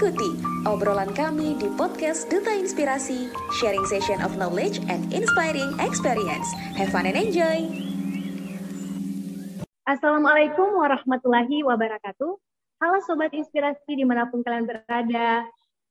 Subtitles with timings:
[0.00, 0.32] Ikuti
[0.64, 3.28] obrolan kami di podcast Duta Inspirasi,
[3.60, 6.48] sharing session of knowledge and inspiring experience.
[6.72, 7.68] Have fun and enjoy!
[9.84, 12.32] Assalamualaikum warahmatullahi wabarakatuh.
[12.80, 15.44] Halo Sobat Inspirasi di mana pun kalian berada.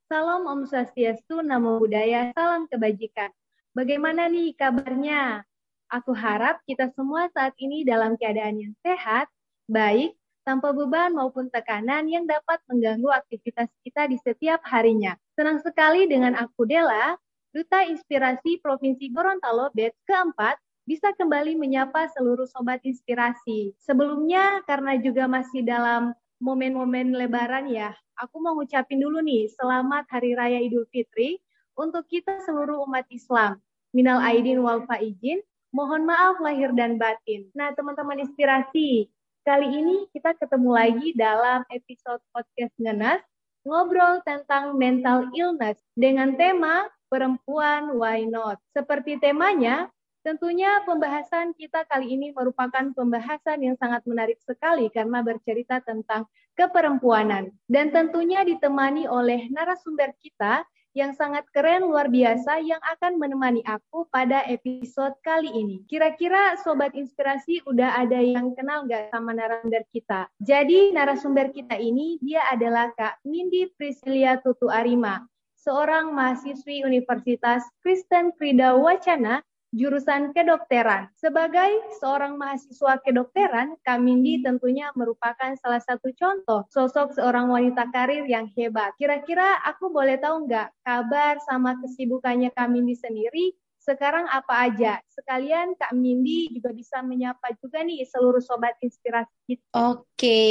[0.10, 3.30] Salam Om Swastiastu, Namo Buddhaya, salam kebajikan.
[3.78, 5.46] Bagaimana nih kabarnya?
[5.86, 9.30] Aku harap kita semua saat ini dalam keadaan yang sehat,
[9.70, 15.16] baik, tanpa beban maupun tekanan yang dapat mengganggu aktivitas kita di setiap harinya.
[15.36, 17.16] Senang sekali dengan aku Dela,
[17.50, 20.60] Duta Inspirasi Provinsi Gorontalo BED keempat,
[20.90, 23.78] bisa kembali menyapa seluruh sobat inspirasi.
[23.78, 30.34] Sebelumnya, karena juga masih dalam momen-momen lebaran ya, aku mau ngucapin dulu nih, selamat Hari
[30.34, 31.38] Raya Idul Fitri
[31.78, 33.62] untuk kita seluruh umat Islam.
[33.94, 35.42] Minal Aidin wal Faizin,
[35.74, 37.50] mohon maaf lahir dan batin.
[37.54, 39.10] Nah, teman-teman inspirasi,
[39.48, 43.24] Kali ini kita ketemu lagi dalam episode podcast Ngenas,
[43.64, 48.60] ngobrol tentang mental illness dengan tema perempuan why not.
[48.76, 49.88] Seperti temanya,
[50.28, 56.28] tentunya pembahasan kita kali ini merupakan pembahasan yang sangat menarik sekali karena bercerita tentang
[56.60, 57.56] keperempuanan.
[57.64, 64.10] Dan tentunya ditemani oleh narasumber kita yang sangat keren luar biasa yang akan menemani aku
[64.10, 65.86] pada episode kali ini.
[65.86, 70.30] Kira-kira sobat inspirasi udah ada yang kenal nggak sama narasumber kita?
[70.42, 75.26] Jadi narasumber kita ini dia adalah Kak Nindi Priscilia Tutu Arima,
[75.60, 81.10] seorang mahasiswi Universitas Kristen Krida Wacana jurusan kedokteran.
[81.18, 81.70] Sebagai
[82.02, 88.94] seorang mahasiswa kedokteran, Kamindi tentunya merupakan salah satu contoh sosok seorang wanita karir yang hebat.
[88.98, 95.00] Kira-kira aku boleh tahu nggak kabar sama kesibukannya Kamindi sendiri sekarang apa aja.
[95.10, 100.42] Sekalian Kak Mindi juga bisa menyapa juga nih seluruh sobat inspirasi Oke,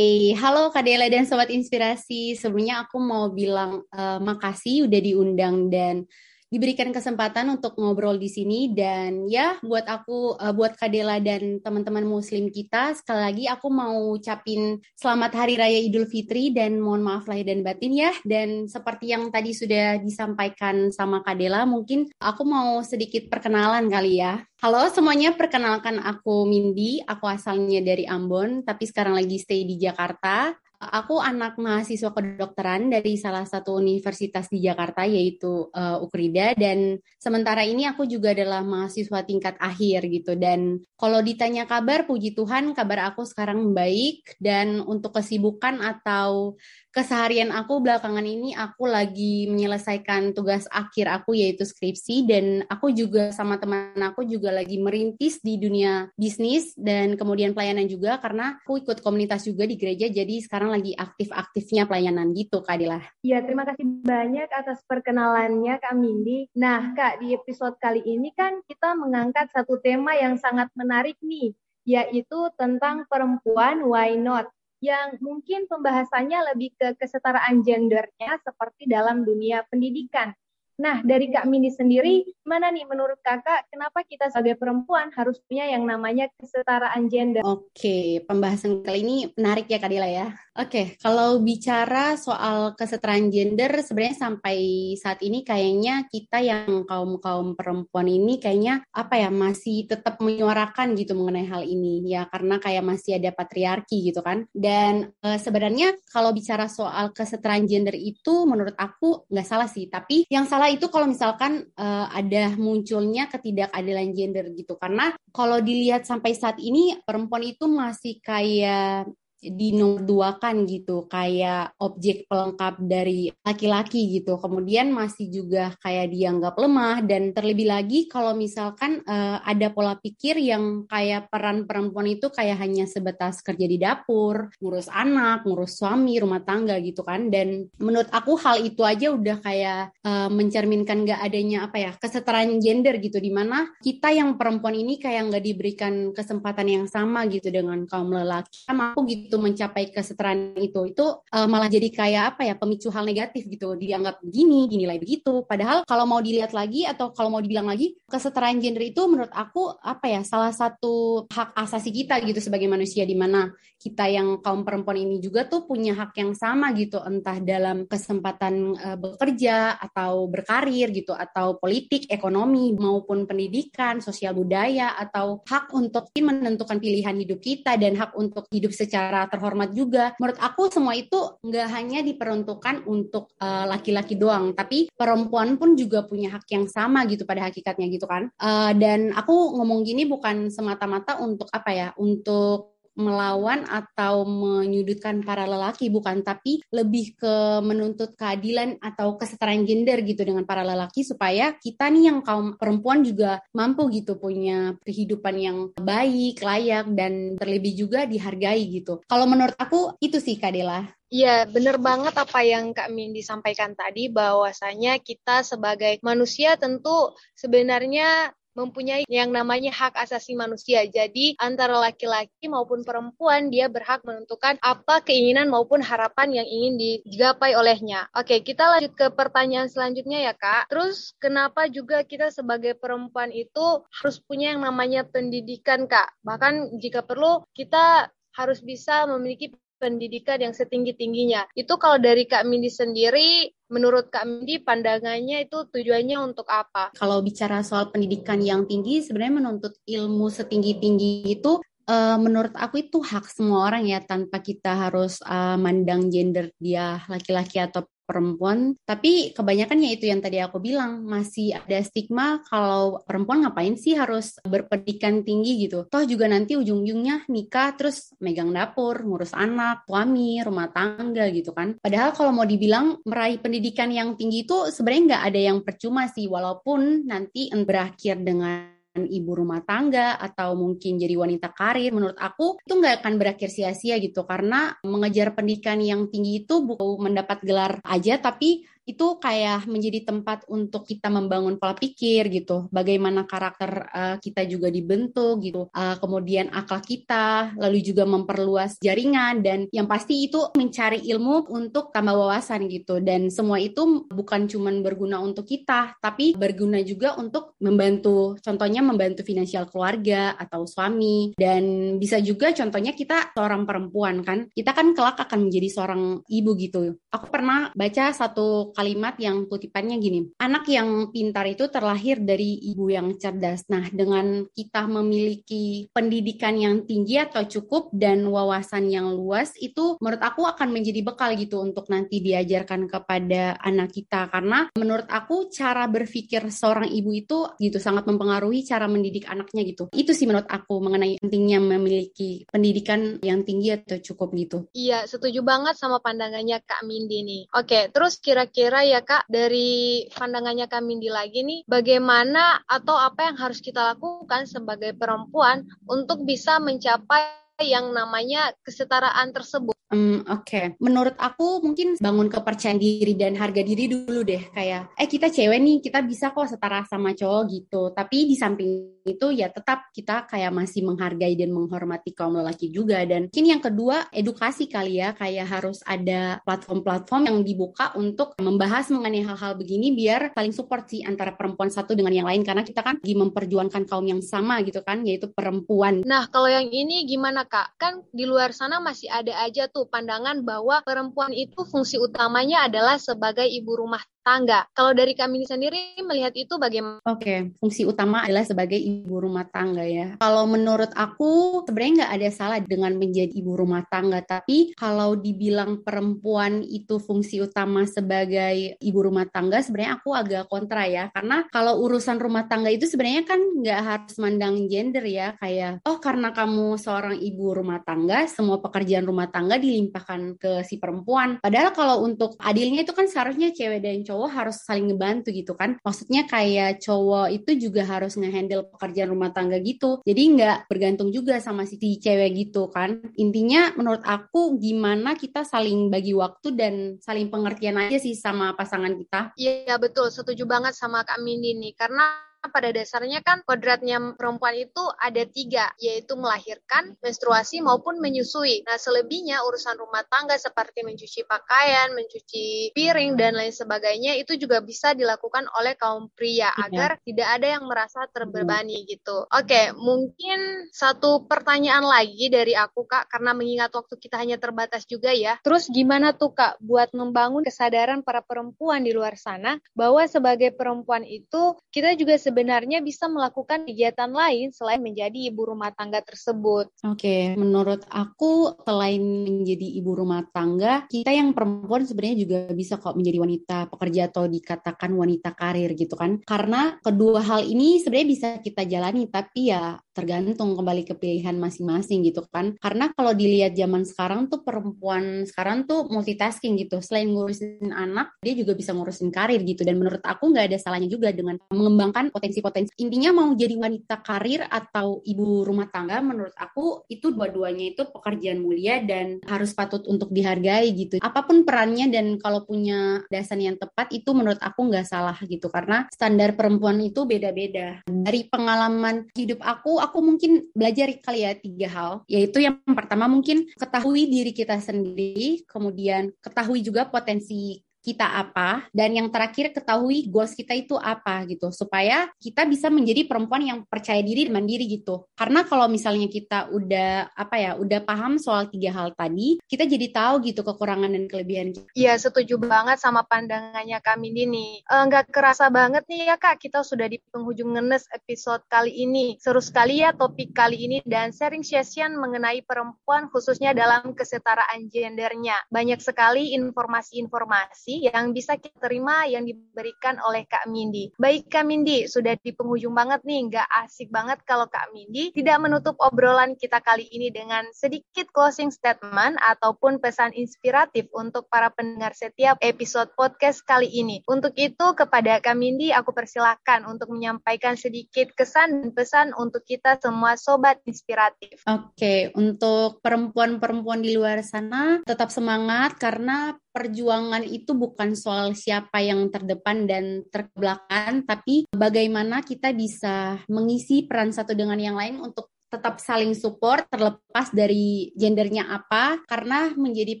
[0.38, 2.38] halo Kak Dela dan sobat inspirasi.
[2.38, 6.06] Sebelumnya aku mau bilang uh, makasih udah diundang dan
[6.46, 12.06] diberikan kesempatan untuk ngobrol di sini dan ya buat aku uh, buat Kadela dan teman-teman
[12.06, 17.26] muslim kita sekali lagi aku mau ucapin selamat hari raya Idul Fitri dan mohon maaf
[17.26, 22.78] lahir dan batin ya dan seperti yang tadi sudah disampaikan sama Kadela mungkin aku mau
[22.86, 24.46] sedikit perkenalan kali ya.
[24.56, 30.56] Halo semuanya, perkenalkan aku Mindy, aku asalnya dari Ambon tapi sekarang lagi stay di Jakarta.
[30.76, 36.52] Aku anak mahasiswa kedokteran dari salah satu universitas di Jakarta yaitu uh, Ukrida.
[36.52, 40.36] Dan sementara ini aku juga adalah mahasiswa tingkat akhir gitu.
[40.36, 44.36] Dan kalau ditanya kabar puji Tuhan kabar aku sekarang baik.
[44.36, 46.60] Dan untuk kesibukan atau
[46.96, 53.36] keseharian aku belakangan ini aku lagi menyelesaikan tugas akhir aku yaitu skripsi dan aku juga
[53.36, 58.80] sama teman aku juga lagi merintis di dunia bisnis dan kemudian pelayanan juga karena aku
[58.80, 63.04] ikut komunitas juga di gereja jadi sekarang lagi aktif-aktifnya pelayanan gitu Kak Adila.
[63.20, 66.48] Iya terima kasih banyak atas perkenalannya Kak Mindi.
[66.56, 71.52] Nah Kak di episode kali ini kan kita mengangkat satu tema yang sangat menarik nih
[71.86, 74.50] yaitu tentang perempuan why not
[74.84, 80.36] yang mungkin pembahasannya lebih ke kesetaraan gendernya seperti dalam dunia pendidikan.
[80.76, 85.64] Nah, dari Kak Mindi sendiri, mana nih menurut Kakak, kenapa kita sebagai perempuan harus punya
[85.72, 87.40] yang namanya kesetaraan gender?
[87.48, 90.36] Oke, pembahasan kali ini menarik ya Kak Dila ya.
[90.56, 94.56] Oke, kalau bicara soal kesetaraan gender, sebenarnya sampai
[95.00, 100.96] saat ini kayaknya kita yang kaum kaum perempuan ini kayaknya apa ya masih tetap menyuarakan
[100.96, 104.44] gitu mengenai hal ini ya karena kayak masih ada patriarki gitu kan.
[104.52, 110.24] Dan e, sebenarnya kalau bicara soal kesetaraan gender itu menurut aku nggak salah sih, tapi
[110.32, 114.78] yang salah itu kalau misalkan e, ada munculnya ketidakadilan gender gitu.
[114.78, 119.10] Karena kalau dilihat sampai saat ini perempuan itu masih kayak
[119.40, 124.40] dinomorduakan gitu kayak objek pelengkap dari laki-laki gitu.
[124.40, 130.40] Kemudian masih juga kayak dianggap lemah dan terlebih lagi kalau misalkan uh, ada pola pikir
[130.40, 136.16] yang kayak peran perempuan itu kayak hanya sebatas kerja di dapur ngurus anak ngurus suami
[136.18, 137.28] rumah tangga gitu kan.
[137.28, 142.58] Dan menurut aku hal itu aja udah kayak uh, mencerminkan gak adanya apa ya kesetaraan
[142.58, 143.20] gender gitu.
[143.20, 148.10] Di mana kita yang perempuan ini kayak nggak diberikan kesempatan yang sama gitu dengan kaum
[148.10, 148.66] lelaki.
[148.66, 152.88] Sama aku gitu gitu mencapai kesetaraan itu itu uh, malah jadi kayak apa ya pemicu
[152.94, 153.74] hal negatif gitu.
[153.74, 158.62] Dianggap gini lagi begitu padahal kalau mau dilihat lagi atau kalau mau dibilang lagi kesetaraan
[158.62, 163.18] gender itu menurut aku apa ya salah satu hak asasi kita gitu sebagai manusia di
[163.18, 167.02] mana kita yang kaum perempuan ini juga tuh punya hak yang sama gitu.
[167.02, 174.94] Entah dalam kesempatan uh, bekerja atau berkarir gitu atau politik ekonomi maupun pendidikan sosial budaya
[174.96, 180.12] atau hak untuk menentukan pilihan hidup kita dan hak untuk hidup secara secara terhormat juga.
[180.20, 186.04] Menurut aku semua itu nggak hanya diperuntukkan untuk uh, laki-laki doang, tapi perempuan pun juga
[186.04, 188.28] punya hak yang sama gitu pada hakikatnya gitu kan.
[188.36, 195.44] Uh, dan aku ngomong gini bukan semata-mata untuk apa ya, untuk melawan atau menyudutkan para
[195.44, 201.54] lelaki bukan tapi lebih ke menuntut keadilan atau kesetaraan gender gitu dengan para lelaki supaya
[201.60, 207.76] kita nih yang kaum perempuan juga mampu gitu punya kehidupan yang baik, layak dan terlebih
[207.76, 209.04] juga dihargai gitu.
[209.04, 210.88] Kalau menurut aku itu sih Kak Dela.
[211.06, 218.34] Iya, bener banget apa yang Kak Mindy sampaikan tadi, bahwasanya kita sebagai manusia tentu sebenarnya
[218.56, 220.82] mempunyai yang namanya hak asasi manusia.
[220.88, 227.52] Jadi antara laki-laki maupun perempuan dia berhak menentukan apa keinginan maupun harapan yang ingin digapai
[227.52, 228.08] olehnya.
[228.16, 230.72] Oke, kita lanjut ke pertanyaan selanjutnya ya Kak.
[230.72, 236.16] Terus kenapa juga kita sebagai perempuan itu harus punya yang namanya pendidikan Kak?
[236.24, 241.46] Bahkan jika perlu kita harus bisa memiliki pendidikan yang setinggi-tingginya.
[241.52, 246.92] Itu kalau dari Kak Mindi sendiri, menurut Kak Mindi pandangannya itu tujuannya untuk apa?
[246.96, 252.98] Kalau bicara soal pendidikan yang tinggi, sebenarnya menuntut ilmu setinggi-tinggi itu uh, menurut aku itu
[253.00, 259.34] hak semua orang ya tanpa kita harus uh, mandang gender dia laki-laki atau perempuan, tapi
[259.34, 264.38] kebanyakan ya itu yang tadi aku bilang, masih ada stigma kalau perempuan ngapain sih harus
[264.46, 265.90] berpendidikan tinggi gitu.
[265.90, 271.82] Toh juga nanti ujung-ujungnya nikah terus megang dapur, ngurus anak, suami, rumah tangga gitu kan.
[271.82, 276.30] Padahal kalau mau dibilang meraih pendidikan yang tinggi itu sebenarnya nggak ada yang percuma sih,
[276.30, 282.72] walaupun nanti berakhir dengan ibu rumah tangga atau mungkin jadi wanita karir menurut aku itu
[282.72, 284.24] nggak akan berakhir sia-sia gitu.
[284.24, 290.46] Karena mengejar pendidikan yang tinggi itu bukan mendapat gelar aja tapi itu kayak menjadi tempat
[290.46, 296.54] untuk kita membangun pola pikir gitu, bagaimana karakter uh, kita juga dibentuk gitu, uh, kemudian
[296.54, 302.70] akal kita, lalu juga memperluas jaringan dan yang pasti itu mencari ilmu untuk tambah wawasan
[302.70, 303.02] gitu.
[303.02, 309.26] Dan semua itu bukan cuma berguna untuk kita, tapi berguna juga untuk membantu, contohnya membantu
[309.26, 311.34] finansial keluarga atau suami.
[311.34, 316.54] Dan bisa juga contohnya kita seorang perempuan kan, kita kan kelak akan menjadi seorang ibu
[316.54, 316.94] gitu.
[317.10, 322.92] Aku pernah baca satu kalimat yang kutipannya gini, anak yang pintar itu terlahir dari ibu
[322.92, 323.64] yang cerdas.
[323.72, 330.20] Nah, dengan kita memiliki pendidikan yang tinggi atau cukup dan wawasan yang luas, itu menurut
[330.20, 334.28] aku akan menjadi bekal gitu untuk nanti diajarkan kepada anak kita.
[334.28, 339.88] Karena menurut aku cara berpikir seorang ibu itu gitu sangat mempengaruhi cara mendidik anaknya gitu.
[339.94, 344.58] Itu sih menurut aku mengenai pentingnya memiliki pendidikan yang tinggi atau cukup gitu.
[344.74, 347.42] Iya, setuju banget sama pandangannya Kak Mindi nih.
[347.54, 353.30] Oke, terus kira-kira kira ya Kak, dari pandangannya Kak Mindi lagi nih, bagaimana atau apa
[353.30, 357.30] yang harus kita lakukan sebagai perempuan untuk bisa mencapai
[357.62, 359.78] yang namanya kesetaraan tersebut?
[360.24, 360.64] Oke, okay.
[360.80, 364.42] menurut aku mungkin bangun kepercayaan diri dan harga diri dulu deh.
[364.54, 367.82] Kayak, eh kita cewek nih, kita bisa kok setara sama cowok gitu.
[367.92, 373.02] Tapi di samping itu ya tetap kita kayak masih menghargai dan menghormati kaum lelaki juga.
[373.06, 375.14] Dan mungkin yang kedua, edukasi kali ya.
[375.14, 381.06] Kayak harus ada platform-platform yang dibuka untuk membahas mengenai hal-hal begini biar saling support sih
[381.06, 382.42] antara perempuan satu dengan yang lain.
[382.42, 386.02] Karena kita kan lagi memperjuangkan kaum yang sama gitu kan, yaitu perempuan.
[386.02, 387.78] Nah, kalau yang ini gimana Kak?
[387.78, 390.05] Kan di luar sana masih ada aja tuh pandangan
[390.46, 394.66] bahwa perempuan itu fungsi utamanya adalah sebagai ibu rumah tangga.
[394.74, 396.98] Kalau dari kami sendiri melihat itu bagaimana?
[397.06, 397.38] Oke, okay.
[397.62, 400.18] fungsi utama adalah sebagai ibu rumah tangga ya.
[400.18, 405.86] Kalau menurut aku sebenarnya nggak ada salah dengan menjadi ibu rumah tangga, tapi kalau dibilang
[405.86, 411.78] perempuan itu fungsi utama sebagai ibu rumah tangga, sebenarnya aku agak kontra ya, karena kalau
[411.86, 416.74] urusan rumah tangga itu sebenarnya kan nggak harus mandang gender ya, kayak oh karena kamu
[416.74, 421.38] seorang ibu rumah tangga, semua pekerjaan rumah tangga dilimpahkan ke si perempuan.
[421.38, 425.52] Padahal kalau untuk adilnya itu kan seharusnya cewek dan cowok cowok harus saling ngebantu gitu
[425.52, 425.76] kan.
[425.84, 430.00] Maksudnya kayak cowok itu juga harus ngehandle pekerjaan rumah tangga gitu.
[430.08, 432.96] Jadi nggak bergantung juga sama si cewek gitu kan.
[433.20, 438.96] Intinya menurut aku gimana kita saling bagi waktu dan saling pengertian aja sih sama pasangan
[438.96, 439.36] kita.
[439.36, 441.76] Iya betul, setuju banget sama Kak Mindi nih.
[441.76, 442.16] Karena
[442.48, 448.62] pada dasarnya kan kodratnya perempuan itu ada tiga, yaitu melahirkan, menstruasi, maupun menyusui.
[448.64, 454.62] Nah, selebihnya urusan rumah tangga seperti mencuci pakaian, mencuci piring, dan lain sebagainya itu juga
[454.62, 456.70] bisa dilakukan oleh kaum pria iya.
[456.70, 458.86] agar tidak ada yang merasa terbebani hmm.
[458.86, 459.26] gitu.
[459.28, 465.10] Oke, mungkin satu pertanyaan lagi dari aku Kak, karena mengingat waktu kita hanya terbatas juga
[465.10, 465.36] ya.
[465.42, 471.02] Terus gimana tuh Kak buat membangun kesadaran para perempuan di luar sana bahwa sebagai perempuan
[471.02, 476.68] itu kita juga sebagai sebenarnya bisa melakukan kegiatan lain selain menjadi ibu rumah tangga tersebut.
[476.84, 482.92] Oke, menurut aku selain menjadi ibu rumah tangga, kita yang perempuan sebenarnya juga bisa kok
[482.92, 486.20] menjadi wanita pekerja atau dikatakan wanita karir gitu kan.
[486.28, 492.04] Karena kedua hal ini sebenarnya bisa kita jalani, tapi ya tergantung kembali ke pilihan masing-masing
[492.04, 492.52] gitu kan.
[492.60, 496.84] Karena kalau dilihat zaman sekarang tuh perempuan sekarang tuh multitasking gitu.
[496.84, 499.64] Selain ngurusin anak, dia juga bisa ngurusin karir gitu.
[499.64, 502.72] Dan menurut aku nggak ada salahnya juga dengan mengembangkan potensi-potensi.
[502.80, 508.40] Intinya mau jadi wanita karir atau ibu rumah tangga, menurut aku itu dua-duanya itu pekerjaan
[508.40, 510.96] mulia dan harus patut untuk dihargai gitu.
[511.04, 515.52] Apa pun perannya dan kalau punya dasar yang tepat itu menurut aku nggak salah gitu.
[515.52, 517.84] Karena standar perempuan itu beda-beda.
[517.84, 523.44] Dari pengalaman hidup aku, aku mungkin belajar kali ya tiga hal, yaitu yang pertama mungkin
[523.58, 530.34] ketahui diri kita sendiri, kemudian ketahui juga potensi kita apa dan yang terakhir ketahui goals
[530.34, 531.54] kita itu apa gitu.
[531.54, 535.06] Supaya kita bisa menjadi perempuan yang percaya diri mandiri gitu.
[535.14, 539.94] Karena kalau misalnya kita udah apa ya udah paham soal tiga hal tadi kita jadi
[539.94, 541.70] tahu gitu kekurangan dan kelebihan kita.
[541.78, 546.66] Iya setuju banget sama pandangannya kami ini eh, nggak kerasa banget nih ya kak kita
[546.66, 549.14] sudah di penghujung ngenes episode kali ini.
[549.22, 555.38] Seru sekali ya topik kali ini dan sharing session mengenai perempuan khususnya dalam kesetaraan gendernya.
[555.52, 560.90] Banyak sekali informasi-informasi yang bisa kita terima yang diberikan oleh Kak Mindi.
[560.96, 565.36] Baik Kak Mindi, sudah di penghujung banget nih, nggak asik banget kalau Kak Mindi tidak
[565.42, 571.92] menutup obrolan kita kali ini dengan sedikit closing statement ataupun pesan inspiratif untuk para pendengar
[571.92, 574.00] setiap episode podcast kali ini.
[574.08, 579.76] Untuk itu, kepada Kak Mindi, aku persilahkan untuk menyampaikan sedikit kesan dan pesan untuk kita
[579.80, 581.42] semua sobat inspiratif.
[581.46, 589.12] Oke, untuk perempuan-perempuan di luar sana, tetap semangat karena perjuangan itu bukan soal siapa yang
[589.12, 595.78] terdepan dan terbelakang, tapi bagaimana kita bisa mengisi peran satu dengan yang lain untuk tetap
[595.78, 599.04] saling support terlepas dari gendernya apa.
[599.04, 600.00] Karena menjadi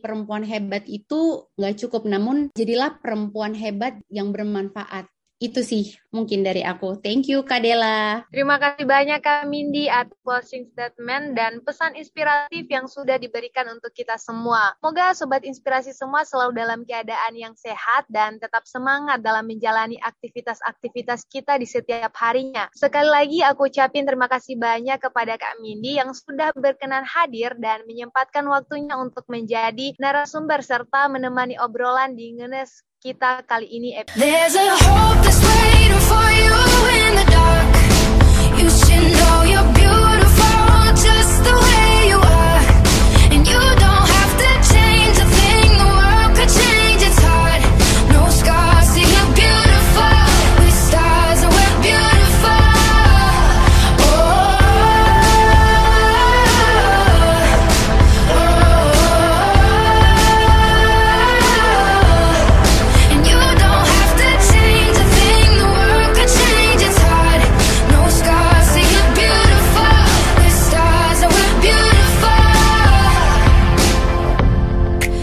[0.00, 6.64] perempuan hebat itu nggak cukup namun jadilah perempuan hebat yang bermanfaat itu sih mungkin dari
[6.64, 6.96] aku.
[7.04, 8.24] Thank you Kak Dela.
[8.32, 13.92] Terima kasih banyak Kak Mindi atas closing statement dan pesan inspiratif yang sudah diberikan untuk
[13.92, 14.72] kita semua.
[14.80, 21.28] Semoga Sobat Inspirasi semua selalu dalam keadaan yang sehat dan tetap semangat dalam menjalani aktivitas-aktivitas
[21.28, 22.72] kita di setiap harinya.
[22.72, 27.84] Sekali lagi aku ucapin terima kasih banyak kepada Kak Mindi yang sudah berkenan hadir dan
[27.84, 33.90] menyempatkan waktunya untuk menjadi narasumber serta menemani obrolan di Ngenes kita kali ini.